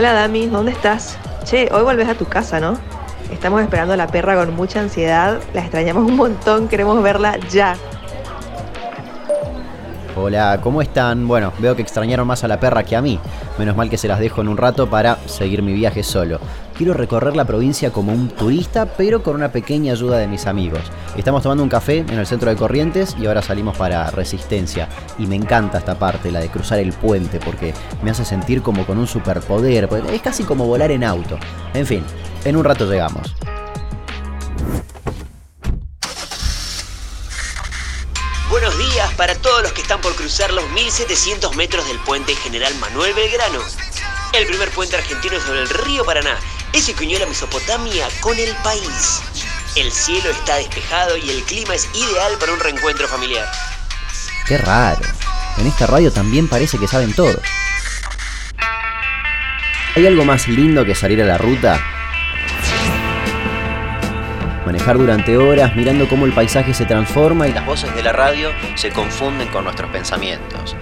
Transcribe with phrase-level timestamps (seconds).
[0.00, 1.18] Hola Dami, ¿dónde estás?
[1.44, 2.78] Che, hoy volvés a tu casa, ¿no?
[3.30, 7.76] Estamos esperando a la perra con mucha ansiedad, la extrañamos un montón, queremos verla ya.
[10.16, 11.28] Hola, ¿cómo están?
[11.28, 13.20] Bueno, veo que extrañaron más a la perra que a mí.
[13.60, 16.40] Menos mal que se las dejo en un rato para seguir mi viaje solo.
[16.78, 20.80] Quiero recorrer la provincia como un turista, pero con una pequeña ayuda de mis amigos.
[21.14, 24.88] Estamos tomando un café en el centro de Corrientes y ahora salimos para Resistencia.
[25.18, 28.86] Y me encanta esta parte, la de cruzar el puente, porque me hace sentir como
[28.86, 29.90] con un superpoder.
[30.10, 31.36] Es casi como volar en auto.
[31.74, 32.02] En fin,
[32.46, 33.36] en un rato llegamos.
[39.20, 43.60] Para todos los que están por cruzar los 1700 metros del puente General Manuel Belgrano.
[44.32, 46.38] El primer puente argentino sobre el río Paraná.
[46.72, 49.20] Ese que unió la Mesopotamia con el país.
[49.76, 53.46] El cielo está despejado y el clima es ideal para un reencuentro familiar.
[54.46, 55.02] Qué raro.
[55.58, 57.42] En esta radio también parece que saben todo.
[59.96, 61.99] ¿Hay algo más lindo que salir a la ruta
[64.70, 68.50] Manejar durante horas mirando cómo el paisaje se transforma y las voces de la radio
[68.76, 70.76] se confunden con nuestros pensamientos.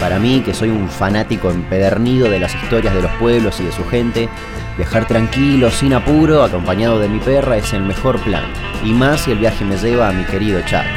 [0.00, 3.70] Para mí, que soy un fanático empedernido de las historias de los pueblos y de
[3.70, 4.28] su gente,
[4.76, 8.42] viajar tranquilo, sin apuro, acompañado de mi perra, es el mejor plan.
[8.84, 10.88] Y más si el viaje me lleva a mi querido Chaco.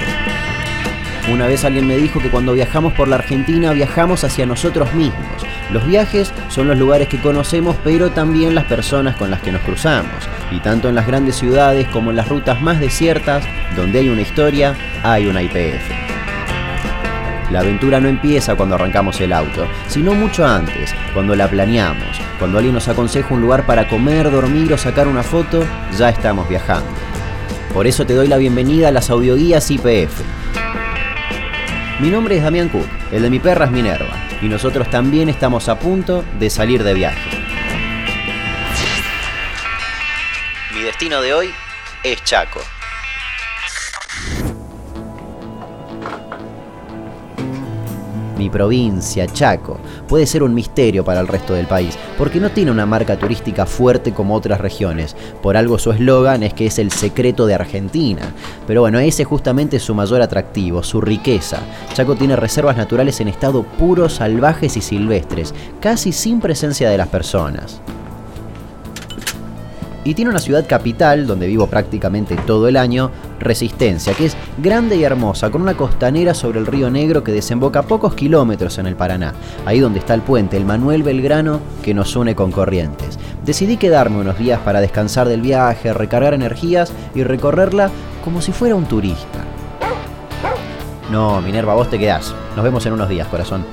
[1.31, 5.50] Una vez alguien me dijo que cuando viajamos por la Argentina viajamos hacia nosotros mismos.
[5.71, 9.61] Los viajes son los lugares que conocemos, pero también las personas con las que nos
[9.61, 10.11] cruzamos.
[10.51, 13.45] Y tanto en las grandes ciudades como en las rutas más desiertas,
[13.77, 15.89] donde hay una historia, hay una IPF.
[17.51, 22.19] La aventura no empieza cuando arrancamos el auto, sino mucho antes, cuando la planeamos.
[22.37, 25.63] Cuando alguien nos aconseja un lugar para comer, dormir o sacar una foto,
[25.97, 26.89] ya estamos viajando.
[27.73, 30.40] Por eso te doy la bienvenida a las audioguías IPF
[32.01, 34.09] mi nombre es Damián Cook, el de mi perra es Minerva,
[34.41, 37.29] y nosotros también estamos a punto de salir de viaje.
[40.73, 41.53] Mi destino de hoy
[42.03, 42.59] es Chaco.
[48.41, 52.71] Mi provincia, Chaco, puede ser un misterio para el resto del país, porque no tiene
[52.71, 55.15] una marca turística fuerte como otras regiones.
[55.43, 58.33] Por algo su eslogan es que es el secreto de Argentina.
[58.65, 61.59] Pero bueno, ese justamente su mayor atractivo, su riqueza.
[61.93, 67.09] Chaco tiene reservas naturales en estado puro, salvajes y silvestres, casi sin presencia de las
[67.09, 67.79] personas
[70.03, 74.95] y tiene una ciudad capital, donde vivo prácticamente todo el año, Resistencia, que es grande
[74.95, 78.87] y hermosa, con una costanera sobre el río Negro que desemboca a pocos kilómetros en
[78.87, 79.33] el Paraná,
[79.65, 83.17] ahí donde está el puente, el Manuel Belgrano, que nos une con Corrientes.
[83.45, 87.89] Decidí quedarme unos días para descansar del viaje, recargar energías y recorrerla
[88.23, 89.39] como si fuera un turista.
[91.11, 92.33] No, Minerva, vos te quedás.
[92.55, 93.65] Nos vemos en unos días, corazón.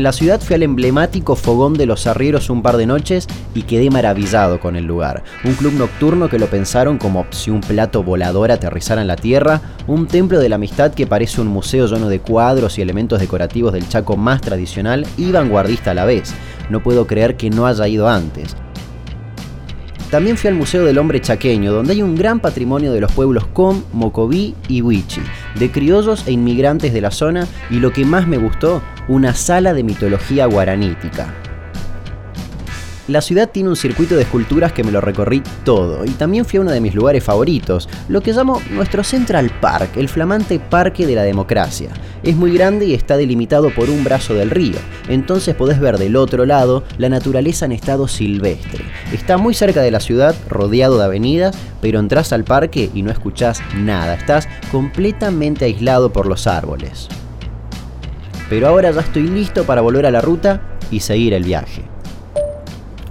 [0.00, 3.64] En la ciudad fui al emblemático Fogón de los Arrieros un par de noches y
[3.64, 5.22] quedé maravillado con el lugar.
[5.44, 9.60] Un club nocturno que lo pensaron como si un plato volador aterrizara en la tierra,
[9.86, 13.74] un templo de la amistad que parece un museo lleno de cuadros y elementos decorativos
[13.74, 16.32] del Chaco más tradicional y vanguardista a la vez.
[16.70, 18.56] No puedo creer que no haya ido antes.
[20.10, 23.46] También fui al Museo del Hombre Chaqueño, donde hay un gran patrimonio de los pueblos
[23.52, 25.20] Com, Mocoví y Huichi,
[25.54, 29.74] de criollos e inmigrantes de la zona, y lo que más me gustó, una sala
[29.74, 31.34] de mitología guaranítica.
[33.10, 36.58] La ciudad tiene un circuito de esculturas que me lo recorrí todo y también fui
[36.58, 41.08] a uno de mis lugares favoritos, lo que llamo nuestro Central Park, el flamante Parque
[41.08, 41.90] de la Democracia.
[42.22, 44.76] Es muy grande y está delimitado por un brazo del río,
[45.08, 48.84] entonces podés ver del otro lado la naturaleza en estado silvestre.
[49.12, 53.10] Está muy cerca de la ciudad, rodeado de avenidas, pero entras al parque y no
[53.10, 57.08] escuchás nada, estás completamente aislado por los árboles.
[58.48, 61.89] Pero ahora ya estoy listo para volver a la ruta y seguir el viaje.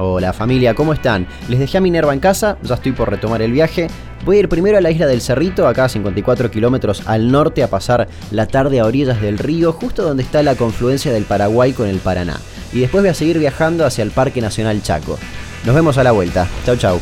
[0.01, 1.27] Hola familia, ¿cómo están?
[1.49, 3.87] Les dejé a Minerva en casa, ya estoy por retomar el viaje.
[4.23, 7.63] Voy a ir primero a la isla del Cerrito, acá a 54 kilómetros al norte,
[7.63, 11.73] a pasar la tarde a orillas del río, justo donde está la confluencia del Paraguay
[11.73, 12.39] con el Paraná.
[12.71, 15.19] Y después voy a seguir viajando hacia el Parque Nacional Chaco.
[15.65, 16.47] Nos vemos a la vuelta.
[16.65, 16.99] Chau chau.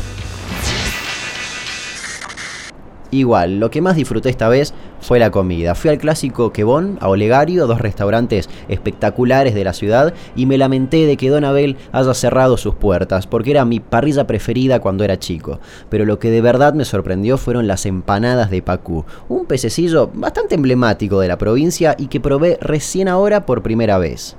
[3.12, 5.74] Igual, lo que más disfruté esta vez fue la comida.
[5.74, 11.06] Fui al clásico Quebón, a Olegario, dos restaurantes espectaculares de la ciudad, y me lamenté
[11.06, 15.18] de que Don Abel haya cerrado sus puertas, porque era mi parrilla preferida cuando era
[15.18, 15.60] chico.
[15.88, 20.54] Pero lo que de verdad me sorprendió fueron las empanadas de Pacú, un pececillo bastante
[20.54, 24.36] emblemático de la provincia y que probé recién ahora por primera vez.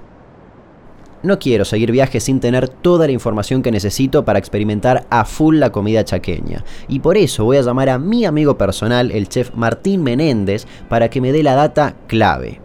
[1.24, 5.57] No quiero seguir viajes sin tener toda la información que necesito para experimentar a full
[5.57, 6.63] la comida chaqueña.
[6.88, 11.10] Y por eso voy a llamar a mi amigo personal, el chef Martín Menéndez, para
[11.10, 12.62] que me dé la data clave.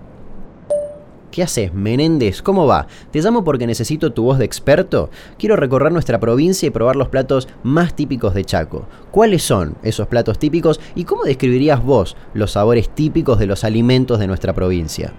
[1.34, 2.42] ¿Qué haces, Menéndez?
[2.42, 2.86] ¿Cómo va?
[3.10, 5.10] Te llamo porque necesito tu voz de experto.
[5.36, 8.86] Quiero recorrer nuestra provincia y probar los platos más típicos de Chaco.
[9.10, 14.20] ¿Cuáles son esos platos típicos y cómo describirías vos los sabores típicos de los alimentos
[14.20, 15.12] de nuestra provincia?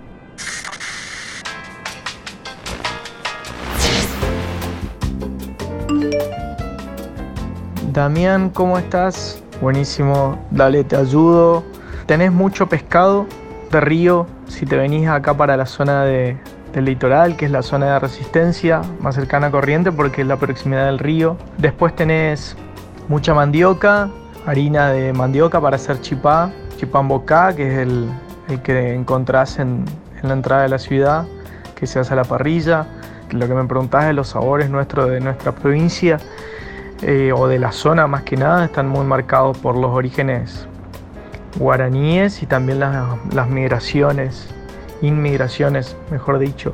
[7.95, 9.42] Damián, ¿cómo estás?
[9.62, 11.63] Buenísimo, dale, te ayudo.
[12.07, 13.25] ¿Tenés mucho pescado
[13.71, 14.27] de río?
[14.50, 16.38] Si te venís acá para la zona del
[16.74, 20.88] litoral, que es la zona de resistencia, más cercana a corriente porque es la proximidad
[20.88, 21.38] del río.
[21.57, 22.57] Después tenés
[23.07, 24.09] mucha mandioca,
[24.45, 28.09] harina de mandioca para hacer chipá, chipán bocá, que es el,
[28.62, 29.86] que encontrás en,
[30.21, 31.25] en, la entrada de la ciudad,
[31.75, 32.88] que se hace a la parrilla.
[33.31, 36.19] Lo que me preguntás es los sabores nuestros de nuestra provincia.
[37.01, 40.68] Eh, o de la zona más que nada están muy marcados por los orígenes
[41.57, 44.47] guaraníes y también las, migraciones,
[45.01, 46.74] inmigraciones, mejor dicho.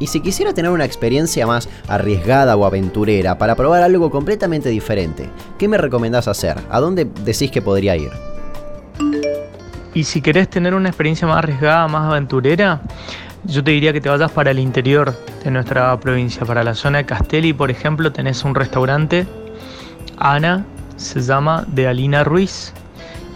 [0.00, 5.28] Y si quisiera tener una experiencia más arriesgada o aventurera para probar algo completamente diferente,
[5.58, 6.56] ¿qué me recomendás hacer?
[6.70, 8.10] ¿A dónde decís que podría ir?
[9.94, 12.80] Y si querés tener una experiencia más arriesgada, más aventurera,
[13.48, 16.98] yo te diría que te vayas para el interior de nuestra provincia, para la zona
[16.98, 19.26] de Castelli, por ejemplo, tenés un restaurante,
[20.18, 20.66] Ana,
[20.96, 22.74] se llama, de Alina Ruiz,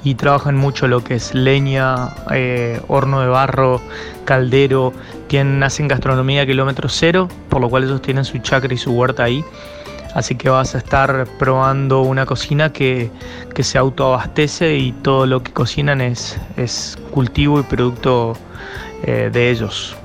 [0.05, 3.81] y trabajan mucho lo que es leña, eh, horno de barro,
[4.26, 4.93] caldero,
[5.29, 9.25] tienen, hacen gastronomía kilómetro cero, por lo cual ellos tienen su chacra y su huerta
[9.25, 9.43] ahí.
[10.15, 13.11] Así que vas a estar probando una cocina que,
[13.61, 18.37] se autoabastece y todo lo que cocinan es, es cultivo y producto
[19.05, 19.97] eh, de ellos.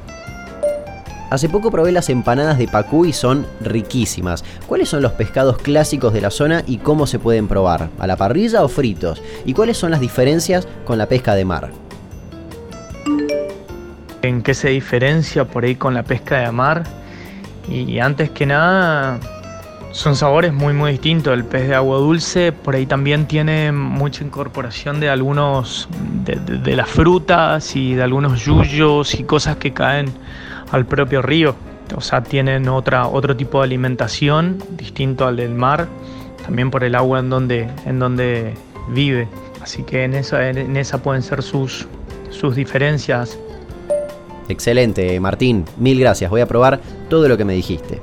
[1.30, 4.46] Hace poco probé las empanadas de Pacú y son riquísimas.
[4.66, 7.90] ¿Cuáles son los pescados clásicos de la zona y cómo se pueden probar?
[8.00, 9.22] ¿A la parrilla o fritos?
[9.46, 11.72] ¿Y cuáles son las diferencias con la pesca de mar?
[14.22, 16.84] ¿En qué se diferencia por ahí con la pesca de mar?
[17.70, 19.20] Y antes que nada,
[19.92, 21.34] son sabores muy muy distintos.
[21.34, 25.90] El pez de agua dulce por ahí también tiene mucha incorporación de algunos
[26.24, 30.14] de, las frutas y de algunos yuyos y cosas que caen
[30.72, 31.56] al propio río.
[31.96, 35.88] O sea, tienen otra, otro tipo de alimentación distinto al del mar,
[36.46, 38.54] también por el agua en donde, en donde
[38.90, 39.28] vive.
[39.62, 41.88] Así que en esa, en esa pueden ser sus,
[42.30, 43.38] sus diferencias.
[44.50, 45.66] Excelente, Martín.
[45.78, 46.30] Mil gracias.
[46.30, 46.80] Voy a probar
[47.10, 48.02] todo lo que me dijiste.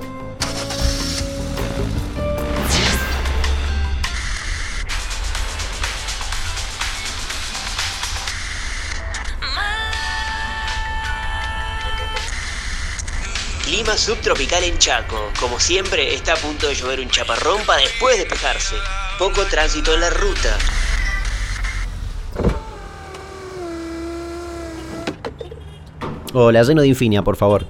[14.04, 15.16] Subtropical en Chaco.
[15.40, 18.76] Como siempre, está a punto de llover un chaparrón para después despejarse.
[19.18, 20.58] Poco tránsito en la ruta.
[26.34, 27.64] Hola, lleno de Infinia, por favor.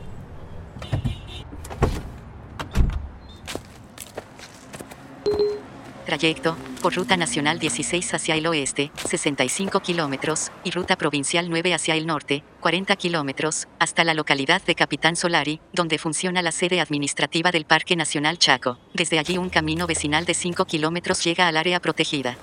[6.04, 11.94] Trayecto, por Ruta Nacional 16 hacia el oeste, 65 kilómetros, y Ruta Provincial 9 hacia
[11.94, 17.52] el norte, 40 kilómetros, hasta la localidad de Capitán Solari, donde funciona la sede administrativa
[17.52, 18.76] del Parque Nacional Chaco.
[18.92, 22.36] Desde allí un camino vecinal de 5 kilómetros llega al área protegida.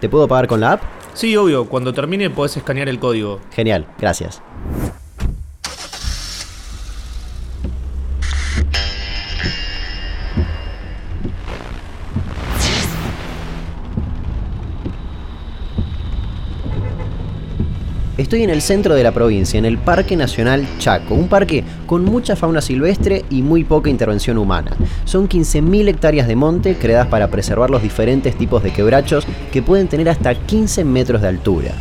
[0.00, 0.82] ¿Te puedo pagar con la app?
[1.14, 1.68] Sí, obvio.
[1.68, 3.40] Cuando termine puedes escanear el código.
[3.54, 4.42] Genial, gracias.
[18.28, 22.04] Estoy en el centro de la provincia, en el Parque Nacional Chaco, un parque con
[22.04, 24.70] mucha fauna silvestre y muy poca intervención humana.
[25.06, 29.88] Son 15.000 hectáreas de monte creadas para preservar los diferentes tipos de quebrachos que pueden
[29.88, 31.72] tener hasta 15 metros de altura.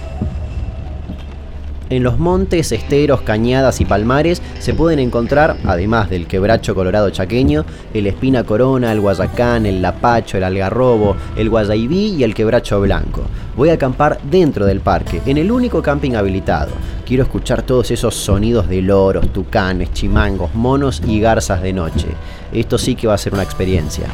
[1.89, 7.63] En los montes, esteros, cañadas y palmares se pueden encontrar, además del quebracho colorado chaqueño,
[7.94, 13.22] el espina corona, el guayacán, el lapacho, el algarrobo, el guayaibí y el quebracho blanco.
[13.56, 16.72] Voy a acampar dentro del parque, en el único camping habilitado.
[17.06, 22.08] Quiero escuchar todos esos sonidos de loros, tucanes, chimangos, monos y garzas de noche.
[22.51, 24.08] Esto sí que va a ser una experiencia.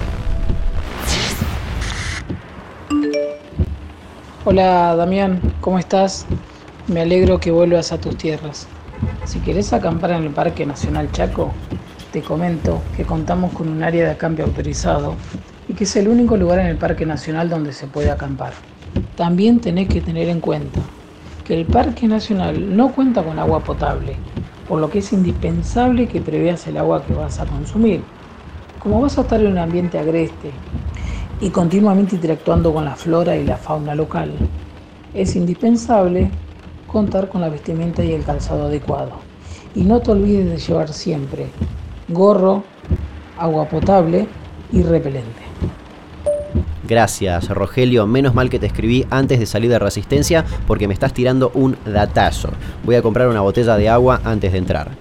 [4.45, 6.27] Hola Damián, ¿cómo estás?
[6.89, 8.67] Me alegro que vuelvas a tus tierras.
[9.23, 11.53] Si querés acampar en el Parque Nacional Chaco,
[12.11, 15.15] te comento que contamos con un área de acampio autorizado
[15.69, 18.51] y que es el único lugar en el Parque Nacional donde se puede acampar.
[19.15, 20.81] También tenés que tener en cuenta
[21.45, 24.17] que el Parque Nacional no cuenta con agua potable,
[24.67, 28.03] por lo que es indispensable que preveas el agua que vas a consumir.
[28.79, 30.51] Como vas a estar en un ambiente agreste
[31.39, 34.33] y continuamente interactuando con la flora y la fauna local,
[35.13, 36.29] es indispensable
[36.93, 39.11] contar con la vestimenta y el calzado adecuado.
[39.75, 41.47] Y no te olvides de llevar siempre
[42.07, 42.63] gorro,
[43.37, 44.27] agua potable
[44.71, 45.41] y repelente.
[46.87, 48.05] Gracias, Rogelio.
[48.05, 51.75] Menos mal que te escribí antes de salir de Resistencia porque me estás tirando un
[51.85, 52.49] datazo.
[52.83, 54.91] Voy a comprar una botella de agua antes de entrar.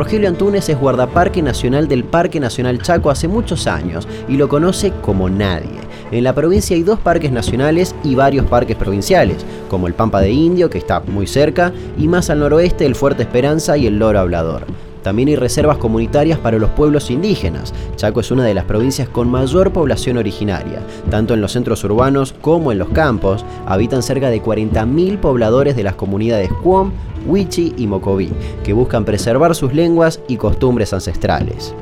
[0.00, 4.94] Rogelio Antunes es guardaparque nacional del Parque Nacional Chaco hace muchos años y lo conoce
[5.02, 5.78] como nadie.
[6.10, 10.30] En la provincia hay dos parques nacionales y varios parques provinciales, como el Pampa de
[10.30, 14.20] Indio, que está muy cerca, y más al noroeste el Fuerte Esperanza y el Loro
[14.20, 14.64] Hablador.
[15.02, 17.72] También hay reservas comunitarias para los pueblos indígenas.
[17.96, 20.80] Chaco es una de las provincias con mayor población originaria.
[21.10, 25.82] Tanto en los centros urbanos como en los campos, habitan cerca de 40.000 pobladores de
[25.82, 26.92] las comunidades Cuom,
[27.26, 28.30] Huichi y Mocoví,
[28.64, 31.74] que buscan preservar sus lenguas y costumbres ancestrales.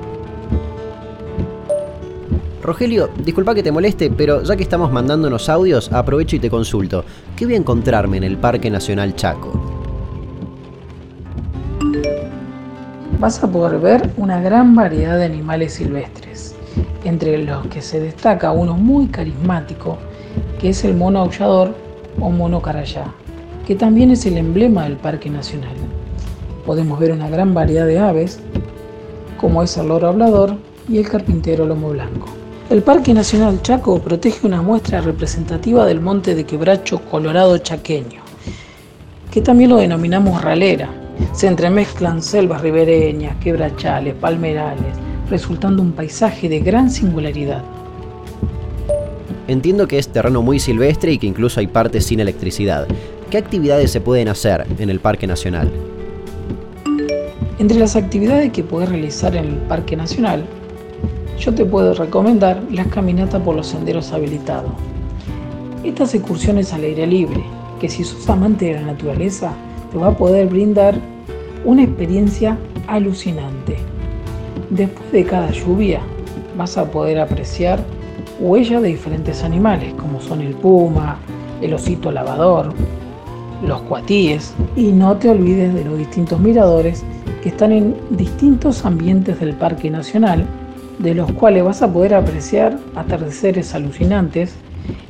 [2.63, 7.03] Rogelio, disculpa que te moleste, pero ya que estamos mandándonos audios, aprovecho y te consulto.
[7.35, 9.78] ¿Qué voy a encontrarme en el Parque Nacional Chaco?
[13.19, 16.55] Vas a poder ver una gran variedad de animales silvestres,
[17.03, 19.99] entre los que se destaca uno muy carismático,
[20.61, 21.75] que es el mono aullador
[22.21, 23.07] o mono carayá,
[23.67, 25.75] que también es el emblema del Parque Nacional.
[26.65, 28.39] Podemos ver una gran variedad de aves,
[29.37, 30.55] como es el loro hablador
[30.89, 32.29] y el carpintero lomo blanco.
[32.71, 38.21] El Parque Nacional Chaco protege una muestra representativa del monte de quebracho colorado chaqueño,
[39.33, 40.89] que también lo denominamos ralera.
[41.33, 44.97] Se entremezclan selvas ribereñas, quebrachales, palmerales,
[45.31, 47.63] resultando un paisaje de gran singularidad.
[49.47, 52.87] Entiendo que es terreno muy silvestre y que incluso hay partes sin electricidad.
[53.31, 55.71] ¿Qué actividades se pueden hacer en el Parque Nacional?
[57.59, 60.45] Entre las actividades que puedes realizar en el Parque Nacional
[61.39, 64.73] yo te puedo recomendar las caminatas por los senderos habilitados.
[65.85, 67.43] Estas excursiones al aire libre,
[67.81, 69.53] que si sos amante de la naturaleza,
[69.91, 70.95] te va a poder brindar
[71.65, 73.77] una experiencia alucinante.
[74.71, 76.01] Después de cada lluvia,
[76.57, 77.81] vas a poder apreciar
[78.41, 81.19] huellas de diferentes animales, como son el puma,
[81.61, 82.73] el osito lavador,
[83.67, 87.05] los cuatíes, y no te olvides de los distintos miradores
[87.43, 90.47] que están en distintos ambientes del Parque Nacional
[90.99, 94.55] de los cuales vas a poder apreciar atardeceres alucinantes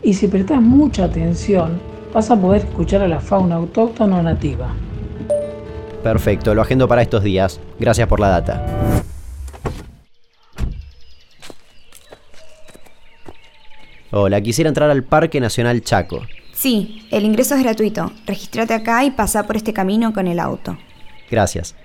[0.02, 1.80] y si prestas mucha atención
[2.12, 4.74] vas a poder escuchar a la fauna autóctona nativa.
[6.02, 7.60] Perfecto, lo agendo para estos días.
[7.78, 8.64] Gracias por la data.
[14.10, 16.22] Hola, quisiera entrar al Parque Nacional Chaco.
[16.54, 18.10] Sí, el ingreso es gratuito.
[18.26, 20.76] Regístrate acá y pasa por este camino con el auto.
[21.30, 21.76] Gracias.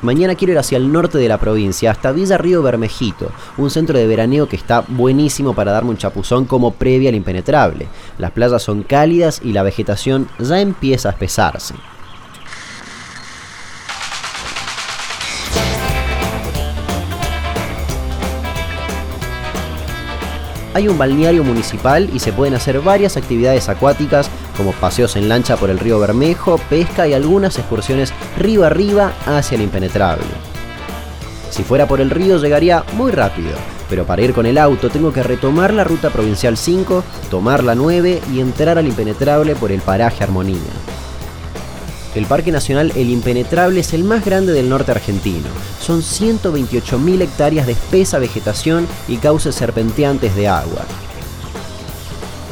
[0.00, 3.98] Mañana quiero ir hacia el norte de la provincia, hasta Villa Río Bermejito, un centro
[3.98, 7.88] de veraneo que está buenísimo para darme un chapuzón como previa al impenetrable.
[8.16, 11.74] Las playas son cálidas y la vegetación ya empieza a espesarse.
[20.74, 25.56] Hay un balneario municipal y se pueden hacer varias actividades acuáticas como paseos en lancha
[25.56, 30.26] por el río Bermejo, pesca y algunas excursiones río arriba hacia el impenetrable.
[31.48, 33.52] Si fuera por el río llegaría muy rápido,
[33.88, 37.74] pero para ir con el auto tengo que retomar la ruta provincial 5, tomar la
[37.74, 40.58] 9 y entrar al impenetrable por el paraje Armonía.
[42.14, 45.46] El Parque Nacional El Impenetrable es el más grande del norte argentino.
[45.80, 50.84] Son 128.000 hectáreas de espesa vegetación y cauces serpenteantes de agua.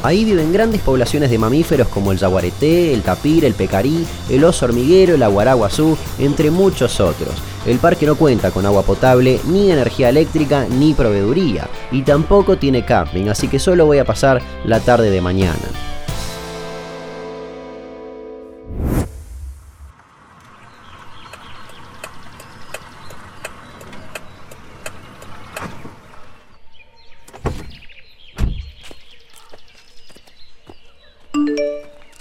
[0.07, 4.63] Ahí viven grandes poblaciones de mamíferos como el jaguareté, el tapir, el pecarí, el oso
[4.63, 7.33] hormiguero, el aguaraguazú, entre muchos otros.
[7.65, 12.85] El parque no cuenta con agua potable, ni energía eléctrica, ni proveeduría, y tampoco tiene
[12.85, 15.96] camping, así que solo voy a pasar la tarde de mañana.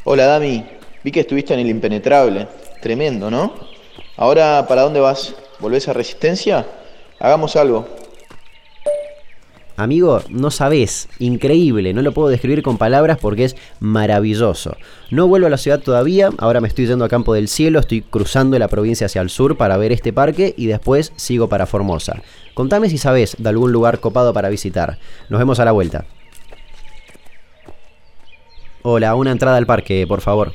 [0.08, 0.64] Hola Dami,
[1.02, 2.46] vi que estuviste en el impenetrable.
[2.80, 3.54] Tremendo, ¿no?
[4.16, 5.34] Ahora, ¿para dónde vas?
[5.58, 6.64] ¿Volvés a Resistencia?
[7.18, 7.88] Hagamos algo.
[9.74, 14.76] Amigo, no sabés, increíble, no lo puedo describir con palabras porque es maravilloso.
[15.10, 18.02] No vuelvo a la ciudad todavía, ahora me estoy yendo a Campo del Cielo, estoy
[18.02, 22.22] cruzando la provincia hacia el sur para ver este parque y después sigo para Formosa.
[22.54, 24.98] Contame si sabés de algún lugar copado para visitar.
[25.28, 26.04] Nos vemos a la vuelta.
[28.88, 30.52] Hola, una entrada al parque, por favor.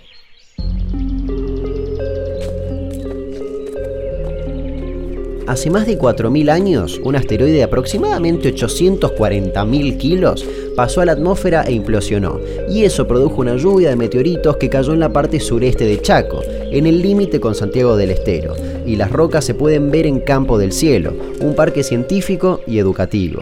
[5.47, 10.45] Hace más de 4.000 años, un asteroide de aproximadamente 840.000 kilos
[10.77, 14.93] pasó a la atmósfera e implosionó, y eso produjo una lluvia de meteoritos que cayó
[14.93, 19.11] en la parte sureste de Chaco, en el límite con Santiago del Estero, y las
[19.11, 23.41] rocas se pueden ver en Campo del Cielo, un parque científico y educativo.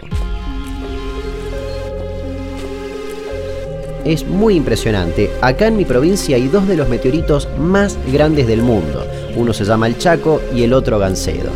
[4.04, 5.30] Es muy impresionante.
[5.42, 9.06] Acá en mi provincia hay dos de los meteoritos más grandes del mundo.
[9.36, 11.50] Uno se llama el Chaco y el otro Gancedo.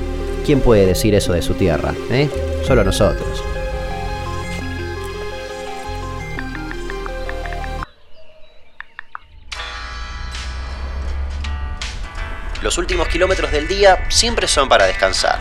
[0.45, 1.95] ¿Quién puede decir eso de su tierra?
[2.11, 2.29] Eh?
[2.67, 3.43] Solo nosotros.
[12.63, 15.39] Los últimos kilómetros del día siempre son para descansar.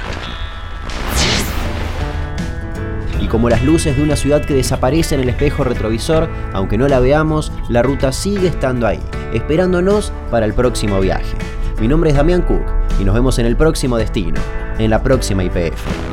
[3.34, 7.00] Como las luces de una ciudad que desaparece en el espejo retrovisor, aunque no la
[7.00, 9.00] veamos, la ruta sigue estando ahí,
[9.34, 11.36] esperándonos para el próximo viaje.
[11.82, 12.62] Mi nombre es Damián Cook
[13.02, 14.40] y nos vemos en el próximo destino,
[14.78, 16.13] en la próxima IPF.